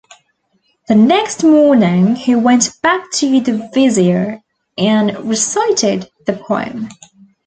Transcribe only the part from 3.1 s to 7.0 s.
to the vizier and recited the poem.